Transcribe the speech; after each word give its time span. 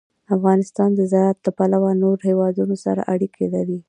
افغانستان 0.35 0.89
د 0.95 1.01
زراعت 1.11 1.39
له 1.45 1.51
پلوه 1.57 1.91
له 1.93 1.99
نورو 2.03 2.25
هېوادونو 2.29 2.75
سره 2.85 3.01
اړیکې 3.13 3.45
لري. 3.55 3.77